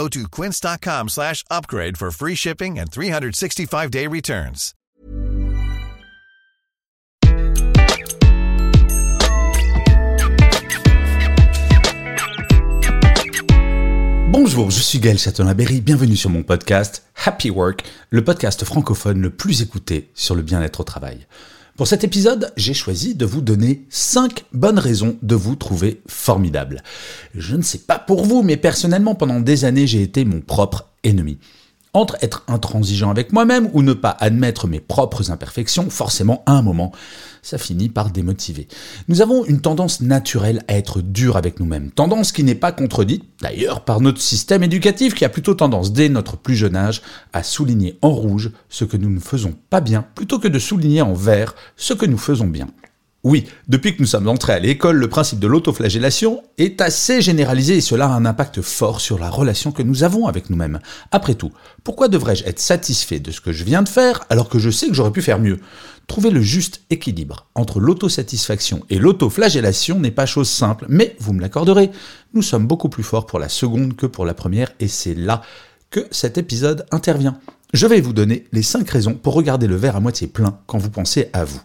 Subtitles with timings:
[0.00, 4.72] Go to quince.com slash upgrade for free shipping and 365-day returns.
[14.30, 19.28] Bonjour, je suis Gaël Châtelain-Berry, bienvenue sur mon podcast Happy Work, le podcast francophone le
[19.28, 21.26] plus écouté sur le bien-être au travail.
[21.76, 26.82] Pour cet épisode, j'ai choisi de vous donner 5 bonnes raisons de vous trouver formidable.
[27.34, 30.88] Je ne sais pas pour vous, mais personnellement, pendant des années, j'ai été mon propre
[31.04, 31.38] ennemi.
[31.92, 36.62] Entre être intransigeant avec moi-même ou ne pas admettre mes propres imperfections, forcément, à un
[36.62, 36.92] moment,
[37.42, 38.68] ça finit par démotiver.
[39.08, 43.24] Nous avons une tendance naturelle à être dur avec nous-mêmes, tendance qui n'est pas contredite,
[43.42, 47.42] d'ailleurs, par notre système éducatif qui a plutôt tendance, dès notre plus jeune âge, à
[47.42, 51.14] souligner en rouge ce que nous ne faisons pas bien, plutôt que de souligner en
[51.14, 52.68] vert ce que nous faisons bien.
[53.22, 57.76] Oui, depuis que nous sommes entrés à l'école, le principe de l'autoflagellation est assez généralisé
[57.76, 60.80] et cela a un impact fort sur la relation que nous avons avec nous-mêmes.
[61.12, 61.52] Après tout,
[61.84, 64.88] pourquoi devrais-je être satisfait de ce que je viens de faire alors que je sais
[64.88, 65.60] que j'aurais pu faire mieux?
[66.06, 71.42] Trouver le juste équilibre entre l'autosatisfaction et l'autoflagellation n'est pas chose simple, mais vous me
[71.42, 71.90] l'accorderez,
[72.32, 75.42] nous sommes beaucoup plus forts pour la seconde que pour la première et c'est là
[75.90, 77.38] que cet épisode intervient.
[77.74, 80.78] Je vais vous donner les 5 raisons pour regarder le verre à moitié plein quand
[80.78, 81.60] vous pensez à vous.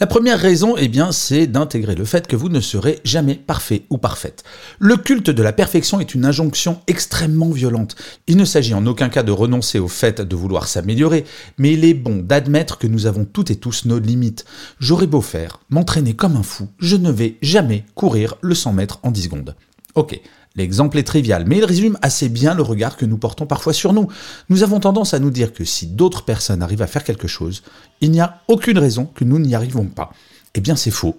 [0.00, 3.82] La première raison, eh bien, c'est d'intégrer le fait que vous ne serez jamais parfait
[3.90, 4.44] ou parfaite.
[4.78, 7.96] Le culte de la perfection est une injonction extrêmement violente.
[8.28, 11.24] Il ne s'agit en aucun cas de renoncer au fait de vouloir s'améliorer,
[11.58, 14.44] mais il est bon d'admettre que nous avons toutes et tous nos limites.
[14.78, 19.00] J'aurais beau faire, m'entraîner comme un fou, je ne vais jamais courir le 100 mètres
[19.02, 19.56] en 10 secondes.
[19.96, 20.20] Ok,
[20.58, 23.92] L'exemple est trivial, mais il résume assez bien le regard que nous portons parfois sur
[23.92, 24.08] nous.
[24.48, 27.62] Nous avons tendance à nous dire que si d'autres personnes arrivent à faire quelque chose,
[28.00, 30.12] il n'y a aucune raison que nous n'y arrivons pas.
[30.56, 31.16] Eh bien c'est faux.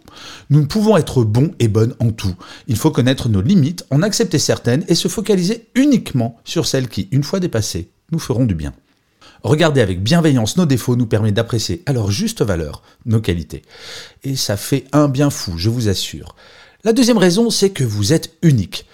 [0.50, 2.36] Nous ne pouvons être bons et bonnes en tout.
[2.68, 7.08] Il faut connaître nos limites, en accepter certaines et se focaliser uniquement sur celles qui,
[7.12, 8.74] une fois dépassées, nous feront du bien.
[9.44, 13.62] Regarder avec bienveillance nos défauts nous permet d'apprécier à leur juste valeur nos qualités.
[14.26, 16.36] Et ça fait un bien fou, je vous assure.
[16.84, 18.86] La deuxième raison, c'est que vous êtes unique.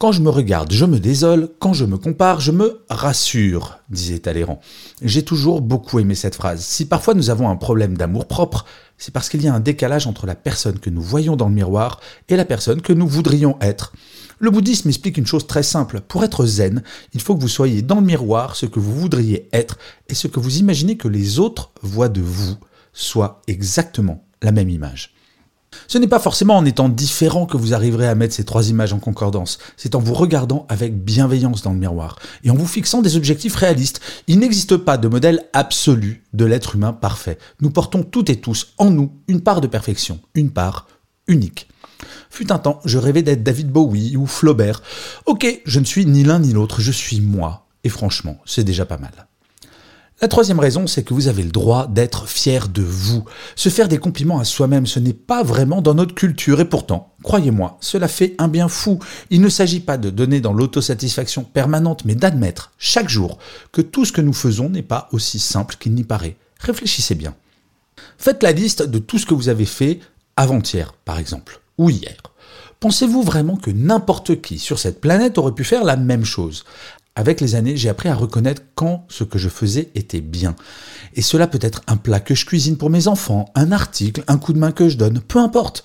[0.00, 4.20] Quand je me regarde, je me désole, quand je me compare, je me rassure, disait
[4.20, 4.58] Talleyrand.
[5.02, 6.62] J'ai toujours beaucoup aimé cette phrase.
[6.62, 8.64] Si parfois nous avons un problème d'amour propre,
[8.96, 11.54] c'est parce qu'il y a un décalage entre la personne que nous voyons dans le
[11.54, 12.00] miroir
[12.30, 13.92] et la personne que nous voudrions être.
[14.38, 16.00] Le bouddhisme explique une chose très simple.
[16.00, 16.82] Pour être zen,
[17.12, 19.76] il faut que vous soyez dans le miroir ce que vous voudriez être
[20.08, 22.56] et ce que vous imaginez que les autres voient de vous
[22.94, 25.12] soit exactement la même image.
[25.86, 28.92] Ce n'est pas forcément en étant différent que vous arriverez à mettre ces trois images
[28.92, 33.02] en concordance, c'est en vous regardant avec bienveillance dans le miroir et en vous fixant
[33.02, 34.00] des objectifs réalistes.
[34.26, 37.38] Il n'existe pas de modèle absolu de l'être humain parfait.
[37.60, 40.86] Nous portons toutes et tous en nous une part de perfection, une part
[41.26, 41.68] unique.
[42.30, 44.82] Fut un temps, je rêvais d'être David Bowie ou Flaubert.
[45.26, 47.66] Ok, je ne suis ni l'un ni l'autre, je suis moi.
[47.82, 49.26] Et franchement, c'est déjà pas mal.
[50.22, 53.24] La troisième raison, c'est que vous avez le droit d'être fier de vous.
[53.56, 57.14] Se faire des compliments à soi-même, ce n'est pas vraiment dans notre culture et pourtant,
[57.22, 58.98] croyez-moi, cela fait un bien fou.
[59.30, 63.38] Il ne s'agit pas de donner dans l'autosatisfaction permanente, mais d'admettre chaque jour
[63.72, 66.36] que tout ce que nous faisons n'est pas aussi simple qu'il n'y paraît.
[66.58, 67.34] Réfléchissez bien.
[68.18, 70.00] Faites la liste de tout ce que vous avez fait
[70.36, 72.18] avant-hier, par exemple, ou hier.
[72.78, 76.64] Pensez-vous vraiment que n'importe qui sur cette planète aurait pu faire la même chose?
[77.20, 80.56] Avec les années, j'ai appris à reconnaître quand ce que je faisais était bien.
[81.14, 84.38] Et cela peut être un plat que je cuisine pour mes enfants, un article, un
[84.38, 85.84] coup de main que je donne, peu importe.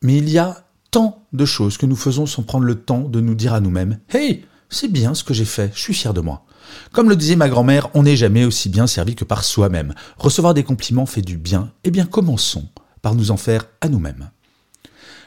[0.00, 3.20] Mais il y a tant de choses que nous faisons sans prendre le temps de
[3.20, 6.20] nous dire à nous-mêmes Hey, c'est bien ce que j'ai fait, je suis fier de
[6.20, 6.44] moi.
[6.92, 9.92] Comme le disait ma grand-mère, on n'est jamais aussi bien servi que par soi-même.
[10.18, 11.72] Recevoir des compliments fait du bien.
[11.82, 12.68] Eh bien, commençons
[13.02, 14.30] par nous en faire à nous-mêmes.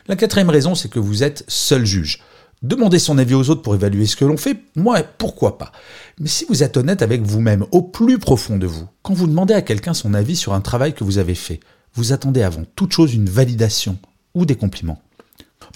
[0.07, 2.21] La quatrième raison, c'est que vous êtes seul juge.
[2.61, 5.71] Demander son avis aux autres pour évaluer ce que l'on fait, moi, pourquoi pas?
[6.19, 9.53] Mais si vous êtes honnête avec vous-même, au plus profond de vous, quand vous demandez
[9.53, 11.61] à quelqu'un son avis sur un travail que vous avez fait,
[11.93, 13.97] vous attendez avant toute chose une validation
[14.35, 15.01] ou des compliments.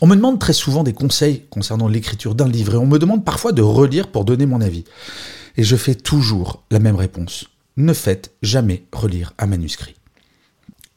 [0.02, 3.24] On me demande très souvent des conseils concernant l'écriture d'un livre et on me demande
[3.24, 4.84] parfois de relire pour donner mon avis.
[5.56, 7.46] Et je fais toujours la même réponse.
[7.78, 9.96] Ne faites jamais relire un manuscrit.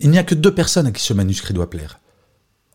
[0.01, 2.01] Il n'y a que deux personnes à qui ce manuscrit doit plaire.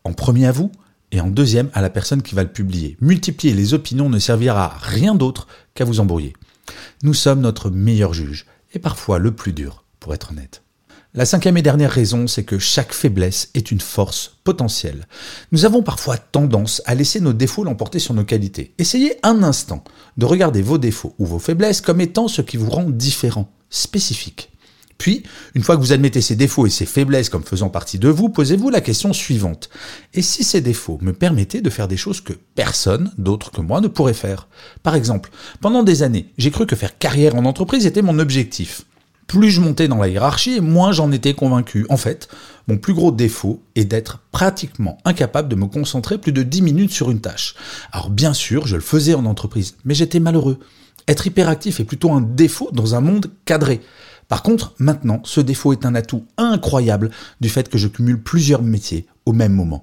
[0.04, 0.72] En premier à vous
[1.12, 2.96] et en deuxième à la personne qui va le publier.
[3.00, 6.32] Multiplier les opinions ne servira à rien d'autre qu'à vous embrouiller.
[7.02, 10.62] Nous sommes notre meilleur juge, et parfois le plus dur, pour être honnête.
[11.14, 15.06] La cinquième et dernière raison, c'est que chaque faiblesse est une force potentielle.
[15.52, 18.72] Nous avons parfois tendance à laisser nos défauts l'emporter sur nos qualités.
[18.78, 19.84] Essayez un instant
[20.16, 24.51] de regarder vos défauts ou vos faiblesses comme étant ce qui vous rend différent, spécifique.
[24.98, 25.22] Puis,
[25.54, 28.28] une fois que vous admettez ces défauts et ces faiblesses comme faisant partie de vous,
[28.28, 29.70] posez-vous la question suivante.
[30.14, 33.80] Et si ces défauts me permettaient de faire des choses que personne d'autre que moi
[33.80, 34.48] ne pourrait faire?
[34.82, 35.30] Par exemple,
[35.60, 38.82] pendant des années, j'ai cru que faire carrière en entreprise était mon objectif.
[39.26, 41.86] Plus je montais dans la hiérarchie, moins j'en étais convaincu.
[41.88, 42.28] En fait,
[42.68, 46.92] mon plus gros défaut est d'être pratiquement incapable de me concentrer plus de 10 minutes
[46.92, 47.54] sur une tâche.
[47.92, 50.58] Alors bien sûr, je le faisais en entreprise, mais j'étais malheureux.
[51.08, 53.80] Être hyperactif est plutôt un défaut dans un monde cadré.
[54.32, 57.10] Par contre, maintenant, ce défaut est un atout incroyable
[57.42, 59.82] du fait que je cumule plusieurs métiers au même moment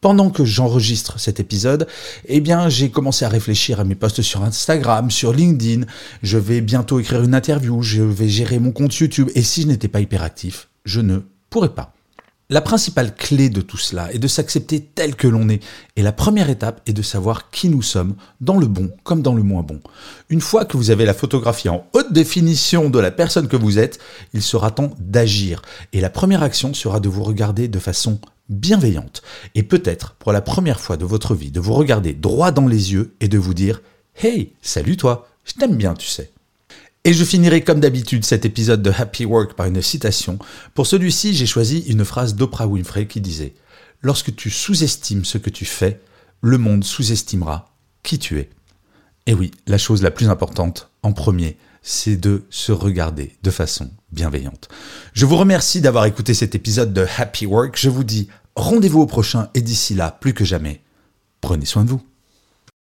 [0.00, 1.86] pendant que j'enregistre cet épisode,
[2.24, 5.84] eh bien, j'ai commencé à réfléchir à mes posts sur Instagram, sur LinkedIn.
[6.22, 9.28] Je vais bientôt écrire une interview, je vais gérer mon compte YouTube.
[9.34, 11.18] Et si je n'étais pas hyperactif, je ne
[11.50, 11.92] pourrais pas.
[12.52, 15.62] La principale clé de tout cela est de s'accepter tel que l'on est.
[15.94, 19.34] Et la première étape est de savoir qui nous sommes, dans le bon comme dans
[19.34, 19.78] le moins bon.
[20.30, 23.78] Une fois que vous avez la photographie en haute définition de la personne que vous
[23.78, 24.00] êtes,
[24.34, 25.62] il sera temps d'agir.
[25.92, 28.18] Et la première action sera de vous regarder de façon
[28.48, 29.22] bienveillante.
[29.54, 32.92] Et peut-être, pour la première fois de votre vie, de vous regarder droit dans les
[32.92, 33.80] yeux et de vous dire
[34.16, 36.32] Hey, salut toi, je t'aime bien, tu sais.
[37.04, 40.38] Et je finirai comme d'habitude cet épisode de Happy Work par une citation.
[40.74, 43.54] Pour celui-ci, j'ai choisi une phrase d'Oprah Winfrey qui disait
[44.02, 46.00] Lorsque tu sous-estimes ce que tu fais,
[46.42, 48.50] le monde sous-estimera qui tu es.
[49.26, 53.90] Et oui, la chose la plus importante, en premier, c'est de se regarder de façon
[54.12, 54.68] bienveillante.
[55.14, 57.78] Je vous remercie d'avoir écouté cet épisode de Happy Work.
[57.78, 60.82] Je vous dis rendez-vous au prochain et d'ici là, plus que jamais,
[61.40, 62.02] prenez soin de vous.